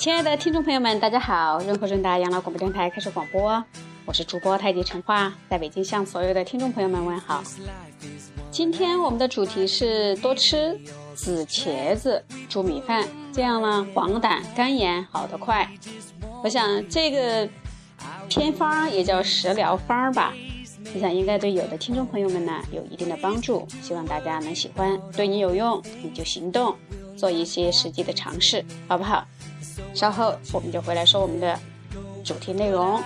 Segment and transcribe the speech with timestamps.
[0.00, 1.58] 亲爱的听众朋友们，大家好！
[1.58, 3.62] 润和润达养老广播电台开始广播，
[4.06, 7.44] 我是主播太极陈化，在北京向所有的听众朋友们问好。
[8.50, 10.74] 今天我们的主题是多吃
[11.14, 15.70] 紫茄子煮米饭，这样呢黄疸肝炎好得快。
[16.42, 17.46] 我想这个
[18.26, 20.32] 偏方也叫食疗方吧，
[20.94, 26.74] 我想应该对有的听众朋友们呢有一定的帮助，希望大家能喜欢，对你有用你就行动，
[27.18, 29.26] 做一些实际的尝试，好不好？
[29.94, 31.58] 稍后我们就回来说我们的
[32.24, 33.02] 主题内容。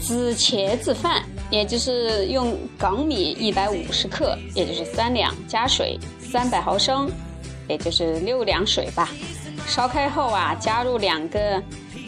[0.00, 7.10] 紫茄子饭，也就是用港米一百五十克，也就是三两，加水三百毫升，
[7.68, 9.08] 也就是六两水吧。
[9.66, 11.62] 烧开后啊，加入两个。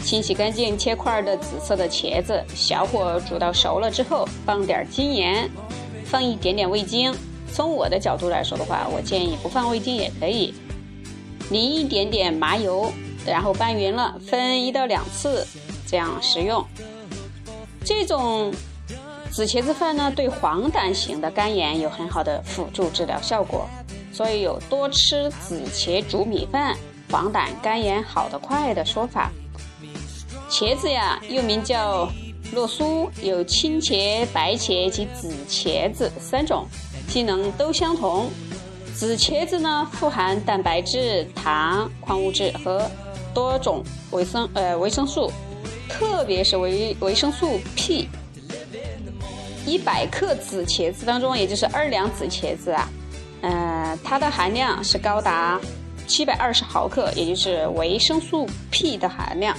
[0.05, 5.51] 清洗干净切块的紫色的茄子，小火煮到熟了之后，放点精盐，
[6.05, 7.13] 放一点点味精。
[7.51, 10.53] 从我的角度来说的话，我建议不放味精也可以。
[11.51, 12.93] 淋一点点麻油，
[13.25, 15.47] 然后拌匀了，分一到两次
[15.87, 16.63] 这样食用。
[17.83, 18.53] 这种
[19.31, 23.67] 紫茄子饭呢，对黄疸型的肝炎有很好的辅助治疗效果，
[24.13, 26.77] 所以有多吃紫茄煮米饭，
[27.11, 29.31] 黄疸肝炎好得快的说法。
[30.55, 32.09] 茄子呀，又名叫
[32.53, 36.65] 洛苏，有青茄、白茄及紫茄子三种，
[37.09, 38.31] 机能都相同。
[38.95, 42.89] 紫茄子呢，富含蛋白质、糖、矿物质和
[43.35, 43.83] 多种
[44.13, 45.29] 维生呃维生素，
[45.89, 48.09] 特别是维维生素 P。
[49.67, 52.89] 一百克紫茄子当中，也就是二两紫茄子啊，
[53.41, 55.61] 呃，它的含量是高达
[56.07, 59.57] 七百二十毫克，也就是维生素 P 的含量。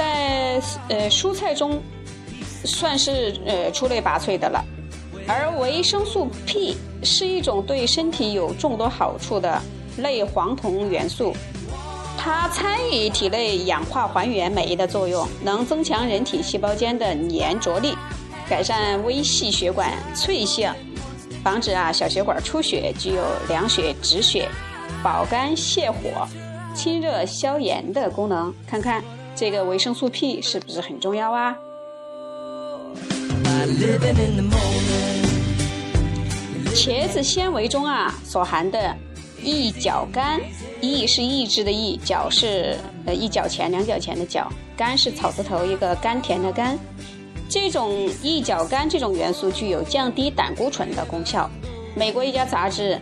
[0.00, 1.78] 在呃蔬菜中，
[2.64, 4.64] 算是呃出类拔萃的了。
[5.28, 9.60] 而维生素 P 是一种对身体有众多好处的
[9.98, 11.34] 类黄酮元素，
[12.16, 17.94] 它参与体内氧化还原酶的作用，能增强人体细胞间的粘着力，
[18.48, 20.72] 改善微细血管脆性，
[21.44, 24.48] 防止啊小血管出血，具有凉血止血、
[25.02, 26.26] 保肝泻火、
[26.74, 28.54] 清热消炎的功能。
[28.66, 29.04] 看看。
[29.40, 31.56] 这个维生素 P 是不是很重要啊？
[36.74, 38.94] 茄子纤维中啊所含的
[39.42, 40.38] 异角苷，
[40.82, 44.46] 异是抑制的异，角是呃一角钱两角钱的角，
[44.76, 46.78] 苷是草字头一个甘甜的甘。
[47.48, 51.48] 这种异角苷这种元素具有降低胆固醇的功效。
[51.96, 53.00] 美国一家杂志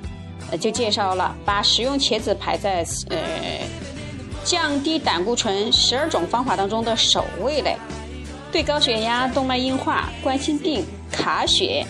[0.61, 3.19] 就介绍了，把食用茄子排在呃。
[4.49, 7.77] 降低胆固醇十二种方法当中的首位嘞，
[8.51, 10.83] 对高血压、动脉硬化、冠心病、
[11.13, 11.85] 卡血、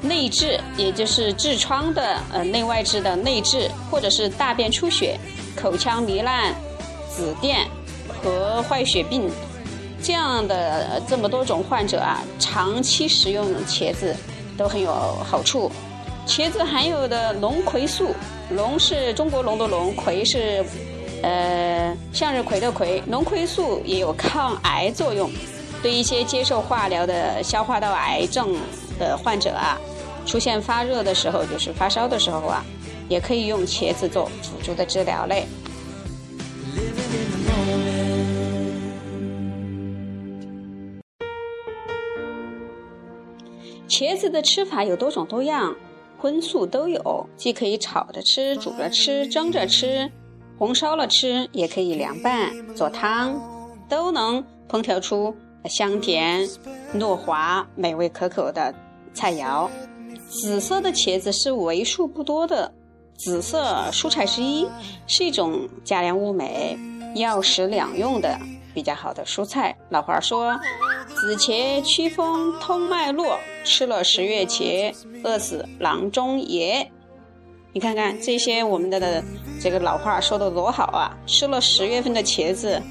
[0.00, 5.18] 内痔，也就是痔疮的呃内外痔的内痔，或者是大便出血、
[5.56, 6.54] 口腔糜烂、
[7.10, 7.66] 紫癜
[8.06, 9.28] 和坏血病
[10.00, 14.14] 这样的这么多种患者啊，长期食用茄子
[14.56, 14.92] 都很有
[15.28, 15.68] 好处。
[16.28, 18.14] 茄子含有的龙葵素，
[18.50, 20.64] 龙是中国龙的龙，葵是。
[21.22, 25.28] 呃，向日葵的葵，龙葵素也有抗癌作用，
[25.82, 28.56] 对一些接受化疗的消化道癌症
[28.98, 29.76] 的患者啊，
[30.24, 32.64] 出现发热的时候，就是发烧的时候啊，
[33.08, 35.46] 也可以用茄子做辅助的治疗类。
[43.88, 45.74] 茄子的吃法有多种多样，
[46.16, 50.08] 荤素都有，既可以炒着吃、煮着吃、蒸着吃。
[50.58, 53.40] 红烧了吃，也可以凉拌做汤，
[53.88, 55.34] 都能烹调出
[55.66, 56.48] 香甜、
[56.94, 58.74] 糯滑、美味可口的
[59.14, 59.68] 菜肴。
[60.28, 62.72] 紫色的茄子是为数不多的
[63.16, 64.66] 紫色蔬菜之一，
[65.06, 66.76] 是一种价廉物美、
[67.14, 68.38] 药食两用的
[68.74, 69.76] 比较好的蔬菜。
[69.88, 70.58] 老话说
[71.14, 74.92] ：“紫茄祛风通脉络，吃了十月茄，
[75.22, 76.90] 饿死郎中爷。”
[77.78, 79.22] 你看看这些我们的
[79.60, 81.16] 这个老话说的多好啊！
[81.28, 82.82] 吃了十月份的茄子，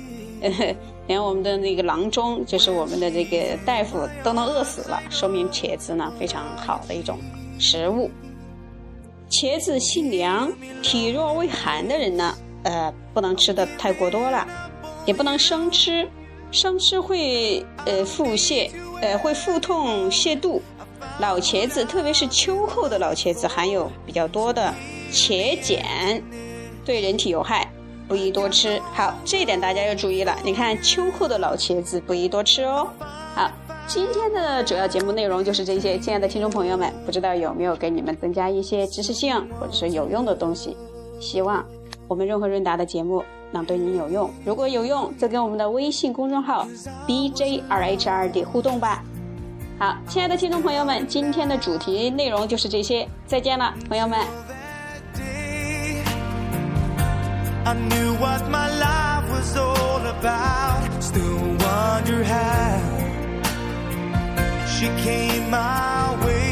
[1.07, 7.19] 连我们的那个郎中，就是我们的这个大夫都能饿死了，说明茄子呢非常好的一种
[7.59, 8.09] 食物。
[9.29, 10.49] 茄子性凉，
[10.81, 14.47] 体弱胃寒的人呢，呃，不能吃的太过多了，
[15.05, 16.07] 也不能生吃，
[16.49, 20.61] 生吃会呃腹泻，呃会腹痛泻肚。
[21.19, 24.71] 老茄子，特别是秋后的老茄子，含有比较多的
[25.11, 26.21] 茄碱，
[26.85, 27.67] 对人体有害，
[28.07, 28.79] 不宜多吃。
[28.93, 30.37] 好，这一点大家要注意了。
[30.43, 32.87] 你看，秋后的老茄子不宜多吃哦。
[33.33, 33.49] 好，
[33.87, 40.77] 今天的主要节目内容就是这些，亲爱的听众朋友们，不知道有没有给你们增加一些知识性或者是有用的东西？
[41.19, 41.65] 希望
[42.07, 44.29] 我们润和润达的节目能对你有用。
[44.45, 46.67] 如果有用，就跟我们的微信公众号
[47.07, 49.03] B J R H R D 互动吧。
[49.79, 54.17] 好，亲爱的听众朋友们，今天的主题内容就是这些，再见了，朋友们。
[57.63, 60.89] I knew what my life was all about.
[60.99, 62.79] Still wonder how
[64.65, 66.46] she came my way.